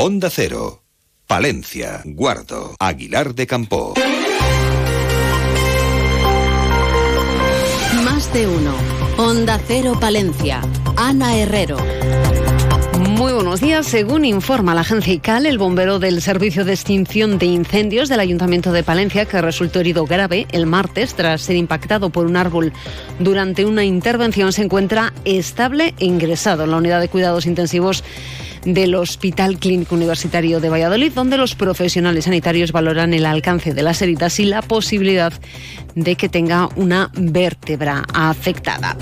[0.00, 0.84] Onda Cero,
[1.26, 3.94] Palencia, Guardo, Aguilar de Campo.
[8.04, 8.74] Más de uno.
[9.16, 10.60] Onda Cero Palencia.
[10.96, 11.78] Ana Herrero.
[13.08, 13.88] Muy buenos días.
[13.88, 18.70] Según informa la agencia ICAL, el bombero del Servicio de Extinción de Incendios del Ayuntamiento
[18.70, 22.72] de Palencia, que resultó herido grave el martes tras ser impactado por un árbol
[23.18, 28.04] durante una intervención, se encuentra estable e ingresado en la unidad de cuidados intensivos
[28.64, 34.02] del Hospital Clínico Universitario de Valladolid, donde los profesionales sanitarios valoran el alcance de las
[34.02, 35.32] heridas y la posibilidad
[35.94, 38.96] de que tenga una vértebra afectada.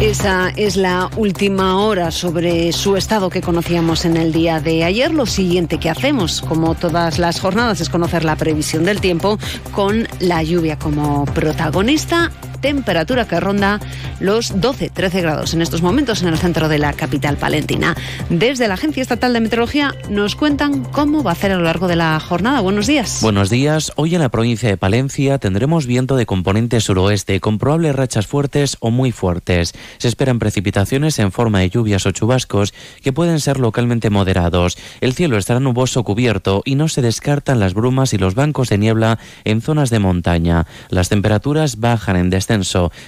[0.00, 5.12] Esa es la última hora sobre su estado que conocíamos en el día de ayer.
[5.12, 9.38] Lo siguiente que hacemos, como todas las jornadas, es conocer la previsión del tiempo
[9.72, 13.80] con la lluvia como protagonista temperatura que ronda
[14.20, 17.96] los 12-13 grados en estos momentos en el centro de la capital palentina.
[18.30, 21.88] Desde la Agencia Estatal de Meteorología nos cuentan cómo va a ser a lo largo
[21.88, 22.60] de la jornada.
[22.60, 23.18] Buenos días.
[23.22, 23.92] Buenos días.
[23.96, 28.76] Hoy en la provincia de Palencia tendremos viento de componente suroeste con probables rachas fuertes
[28.80, 29.74] o muy fuertes.
[29.98, 34.78] Se esperan precipitaciones en forma de lluvias o chubascos que pueden ser localmente moderados.
[35.00, 38.78] El cielo estará nuboso cubierto y no se descartan las brumas y los bancos de
[38.78, 40.66] niebla en zonas de montaña.
[40.88, 42.45] Las temperaturas bajan en descenso.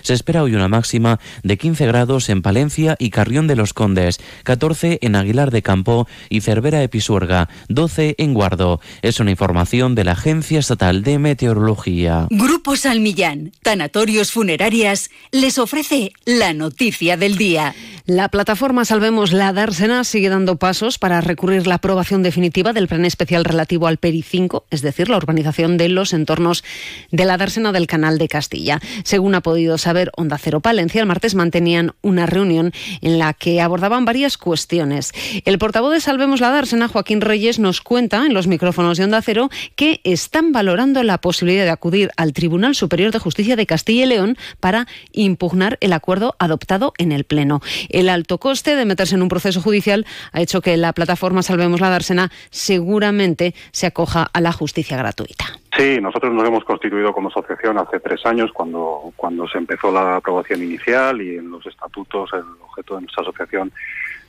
[0.03, 4.21] Se espera hoy una máxima de 15 grados en Palencia y Carrión de los Condes,
[4.45, 8.81] 14 en Aguilar de Campo y Cervera de Pisuerga, 12 en Guardo.
[9.03, 12.27] Es una información de la Agencia Estatal de Meteorología.
[12.31, 17.75] Grupo Salmillán, Tanatorios Funerarias, les ofrece la noticia del día.
[18.07, 23.05] La plataforma Salvemos la Dársena sigue dando pasos para recurrir la aprobación definitiva del plan
[23.05, 26.65] especial relativo al PERI 5, es decir, la urbanización de los entornos
[27.11, 28.81] de la Dársena del Canal de Castilla.
[29.05, 33.61] Según ha podido saber Onda Cero Palencia, el martes mantenían una reunión en la que
[33.61, 35.13] abordaban varias cuestiones.
[35.45, 39.23] El portavoz de Salvemos la Dársena, Joaquín Reyes, nos cuenta en los micrófonos de Onda
[39.23, 44.05] Cero que están valorando la posibilidad de acudir al Tribunal Superior de Justicia de Castilla
[44.05, 47.61] y León para impugnar el acuerdo adoptado en el Pleno.
[47.89, 51.81] El alto coste de meterse en un proceso judicial ha hecho que la plataforma Salvemos
[51.81, 55.59] la Dársena seguramente se acoja a la justicia gratuita.
[55.77, 60.17] Sí, nosotros nos hemos constituido como asociación hace tres años cuando, cuando se empezó la
[60.17, 63.71] aprobación inicial y en los estatutos el objeto de nuestra asociación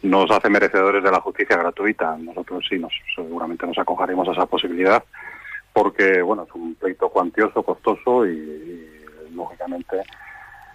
[0.04, 2.18] nos hace merecedores de la justicia gratuita.
[2.18, 5.04] Nosotros sí, nos, seguramente nos acogeremos a esa posibilidad
[5.72, 10.04] porque, bueno, es un pleito cuantioso, costoso y, y lógicamente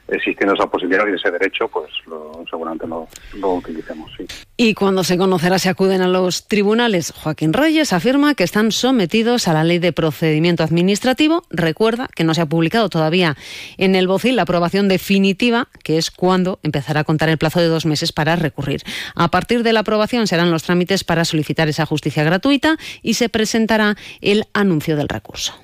[0.09, 3.09] existiendo esa posibilidad y ese derecho, pues lo, seguramente lo,
[3.55, 4.11] utilicemos.
[4.57, 9.49] Y cuando se conocerá si acuden a los tribunales, Joaquín Reyes afirma que están sometidos
[9.49, 11.43] a la ley de procedimiento administrativo.
[11.51, 13.37] Recuerda que no se ha publicado todavía
[13.79, 17.69] en el BOCIL la aprobación definitiva, que es cuando empezará a contar el plazo de
[17.69, 18.83] dos meses para recurrir.
[19.15, 23.29] A partir de la aprobación serán los trámites para solicitar esa justicia gratuita y se
[23.29, 25.64] presentará el anuncio del recurso.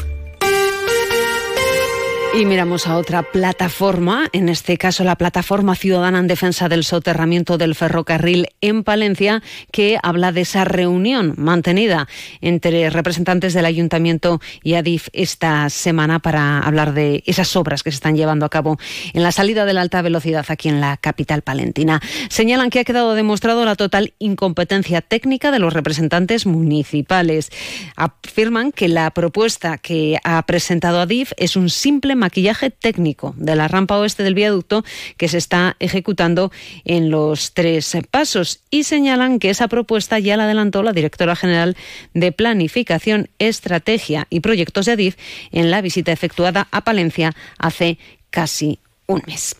[2.33, 7.57] Y miramos a otra plataforma, en este caso la Plataforma Ciudadana en Defensa del Soterramiento
[7.57, 12.07] del Ferrocarril en Palencia, que habla de esa reunión mantenida
[12.39, 17.95] entre representantes del Ayuntamiento y ADIF esta semana para hablar de esas obras que se
[17.95, 18.79] están llevando a cabo
[19.11, 22.01] en la salida de la alta velocidad aquí en la capital palentina.
[22.29, 27.51] Señalan que ha quedado demostrado la total incompetencia técnica de los representantes municipales.
[27.97, 33.67] Afirman que la propuesta que ha presentado ADIF es un simple maquillaje técnico de la
[33.67, 34.85] rampa oeste del viaducto
[35.17, 36.51] que se está ejecutando
[36.85, 41.75] en los tres pasos y señalan que esa propuesta ya la adelantó la directora general
[42.13, 45.17] de Planificación, Estrategia y Proyectos de ADIF
[45.51, 47.97] en la visita efectuada a Palencia hace
[48.29, 49.55] casi un mes.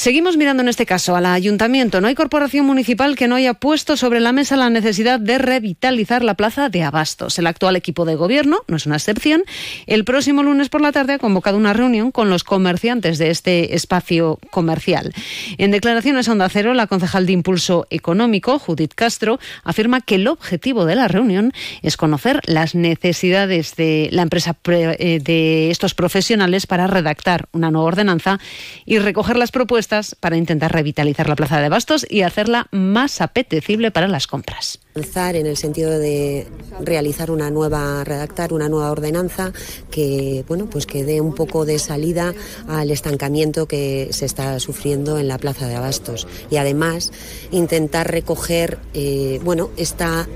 [0.00, 2.00] Seguimos mirando en este caso al ayuntamiento.
[2.00, 6.24] No hay corporación municipal que no haya puesto sobre la mesa la necesidad de revitalizar
[6.24, 7.38] la plaza de Abastos.
[7.38, 9.42] El actual equipo de gobierno, no es una excepción,
[9.86, 13.74] el próximo lunes por la tarde ha convocado una reunión con los comerciantes de este
[13.74, 15.12] espacio comercial.
[15.58, 20.28] En declaraciones a Onda Cero, la concejal de Impulso Económico, Judith Castro, afirma que el
[20.28, 21.52] objetivo de la reunión
[21.82, 28.40] es conocer las necesidades de la empresa de estos profesionales para redactar una nueva ordenanza
[28.86, 29.89] y recoger las propuestas
[30.20, 34.78] para intentar revitalizar la Plaza de Bastos y hacerla más apetecible para las compras.
[34.94, 36.46] En el sentido de
[36.80, 39.52] realizar una nueva, redactar una nueva ordenanza
[39.90, 42.34] que, bueno, pues que dé un poco de salida
[42.68, 47.12] al estancamiento que se está sufriendo en la Plaza de Abastos y además
[47.50, 50.28] intentar recoger, eh, bueno, esta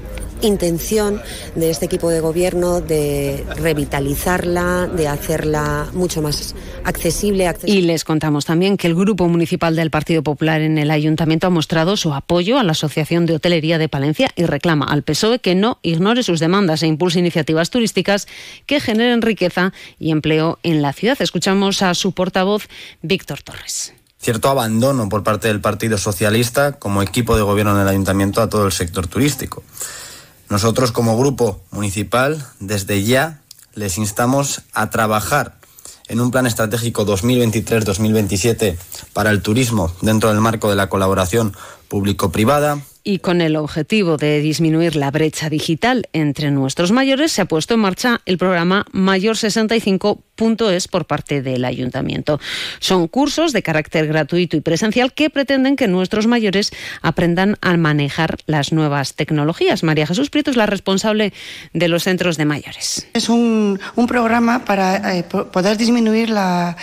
[0.47, 1.21] intención
[1.55, 6.55] de este equipo de gobierno de revitalizarla, de hacerla mucho más
[6.85, 11.47] accesible, Y les contamos también que el Grupo Municipal del Partido Popular en el Ayuntamiento
[11.47, 15.39] ha mostrado su apoyo a la Asociación de Hotelería de Palencia y reclama al PSOE
[15.39, 18.27] que no ignore sus demandas e impulse iniciativas turísticas
[18.67, 21.17] que generen riqueza y empleo en la ciudad.
[21.21, 22.69] Escuchamos a su portavoz,
[23.03, 23.95] Víctor Torres
[24.25, 28.49] cierto abandono por parte del Partido Socialista como equipo de gobierno en el ayuntamiento a
[28.49, 29.63] todo el sector turístico.
[30.55, 33.41] Nosotros como grupo municipal, desde ya,
[33.75, 35.57] les instamos a trabajar
[36.07, 38.77] en un plan estratégico 2023-2027
[39.13, 41.57] para el turismo dentro del marco de la colaboración
[41.89, 47.45] público-privada, y con el objetivo de disminuir la brecha digital entre nuestros mayores, se ha
[47.45, 52.41] puesto en marcha el programa Mayor 65.es por parte del Ayuntamiento.
[52.81, 56.73] Son cursos de carácter gratuito y presencial que pretenden que nuestros mayores
[57.03, 59.83] aprendan a manejar las nuevas tecnologías.
[59.83, 61.35] María Jesús Prieto es la responsable
[61.75, 63.07] de los centros de mayores.
[63.13, 63.79] Es un,
[64.09, 66.77] programa para eh, poder disminuir la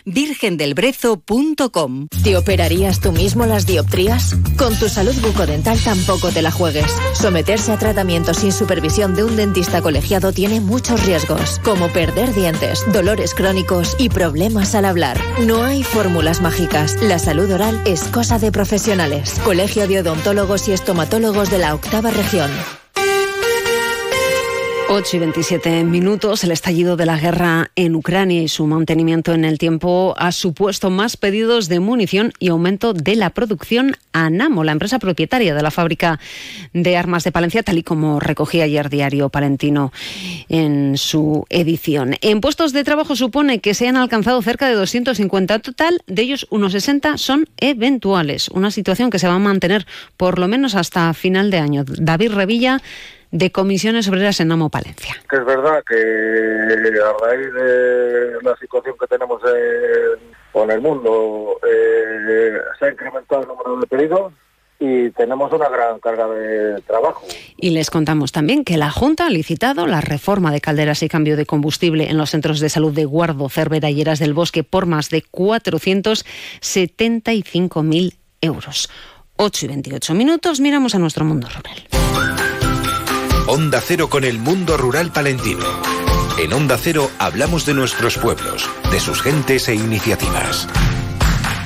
[0.06, 2.08] virgendelbrezo.com.
[2.24, 4.36] ¿Te operarías tú mismo las dioptrías?
[4.58, 6.92] Con tu salud bucodental tampoco te la juegues.
[7.14, 12.84] Someterse a tratamiento sin supervisión de un dentista colegiado tiene muchos riesgos, como perder dientes,
[12.92, 15.18] dolores crónicos y problemas al hablar.
[15.46, 16.96] No hay fórmulas mágicas.
[17.02, 19.40] La salud oral es cosa de profesionales.
[19.44, 22.52] Colegio de Odontólogos y Estomatólogos de la Octava Región.
[24.94, 26.44] 8 y 27 minutos.
[26.44, 30.90] El estallido de la guerra en Ucrania y su mantenimiento en el tiempo ha supuesto
[30.90, 35.62] más pedidos de munición y aumento de la producción a Namo, la empresa propietaria de
[35.62, 36.20] la fábrica
[36.74, 39.94] de armas de Palencia, tal y como recogía ayer Diario Palentino
[40.50, 42.16] en su edición.
[42.20, 46.48] En puestos de trabajo supone que se han alcanzado cerca de 250 total, de ellos
[46.50, 51.14] unos 60 son eventuales, una situación que se va a mantener por lo menos hasta
[51.14, 51.86] final de año.
[51.88, 52.82] David Revilla
[53.32, 55.16] de comisiones obreras en Amo Palencia.
[55.30, 59.42] Que es verdad que a raíz de la situación que tenemos
[60.52, 64.32] con el mundo eh, se ha incrementado el número de pedidos
[64.80, 67.24] y tenemos una gran carga de trabajo.
[67.56, 71.38] Y les contamos también que la Junta ha licitado la reforma de calderas y cambio
[71.38, 74.88] de combustible en los centros de salud de Guardo, Cervera y Eras del Bosque por
[74.88, 78.90] más de 475.000 euros.
[79.38, 82.41] 8 y 28 minutos, miramos a nuestro mundo rural.
[83.48, 85.66] Onda Cero con el mundo rural palentino.
[86.40, 90.68] En Onda Cero hablamos de nuestros pueblos, de sus gentes e iniciativas.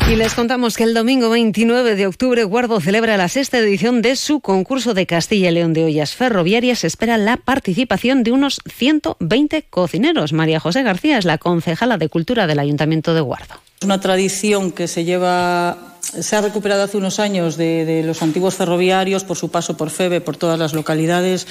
[0.09, 4.15] Y les contamos que el domingo 29 de octubre Guardo celebra la sexta edición de
[4.15, 6.79] su concurso de Castilla y León de ollas ferroviarias.
[6.79, 10.31] Se espera la participación de unos 120 cocineros.
[10.31, 13.55] María José García es la concejala de Cultura del Ayuntamiento de Guardo.
[13.79, 18.55] Es una tradición que se lleva se ha recuperado hace unos años de, los antiguos
[18.55, 21.47] ferroviarios por su paso por FEBE, por todas las localidades.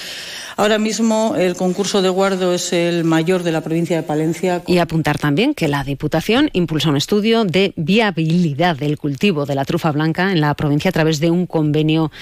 [0.56, 4.62] Ahora mismo el concurso de guardo es el mayor de la provincia de Palencia.
[4.66, 9.64] Y apuntar también que la Diputación impulsa un estudio de viabilidad del cultivo de la
[9.64, 12.12] trufa blanca en la provincia a través de un convenio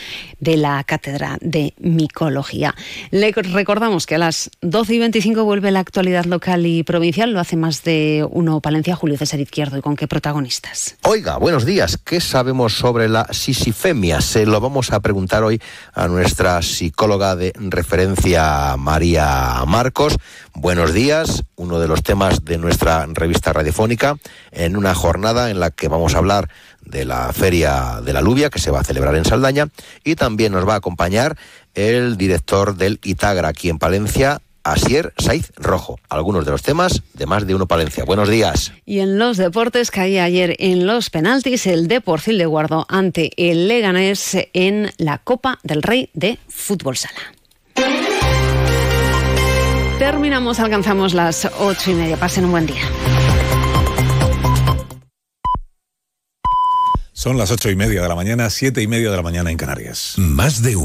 [0.41, 2.75] de la Cátedra de Micología.
[3.11, 7.33] Le recordamos que a las 12 y 25 vuelve la actualidad local y provincial.
[7.33, 9.77] Lo hace más de uno Palencia, Julio César Izquierdo.
[9.77, 10.97] ¿Y con qué protagonistas?
[11.03, 11.99] Oiga, buenos días.
[11.99, 14.21] ¿Qué sabemos sobre la sisifemia?
[14.21, 15.61] Se lo vamos a preguntar hoy
[15.93, 20.17] a nuestra psicóloga de referencia, María Marcos.
[20.55, 24.17] Buenos días, uno de los temas de nuestra revista radiofónica,
[24.51, 26.49] en una jornada en la que vamos a hablar
[26.81, 29.69] de la Feria de la Lubia, que se va a celebrar en Saldaña,
[30.05, 31.37] y también nos va a acompañar
[31.75, 35.99] el director del Itagra aquí en Palencia, Asier Saiz Rojo.
[36.09, 38.05] Algunos de los temas de más de uno Palencia.
[38.05, 38.73] Buenos días.
[38.85, 43.69] Y en los deportes caía ayer en los penaltis el Deportil de Guardo ante el
[43.69, 47.21] Leganés en la Copa del Rey de Fútbol Sala.
[49.99, 52.17] terminamos, alcanzamos las ocho y media.
[52.17, 52.83] Pasen un buen día.
[57.23, 59.57] Son las ocho y media de la mañana, siete y media de la mañana en
[59.57, 60.15] Canarias.
[60.17, 60.81] Más de uno.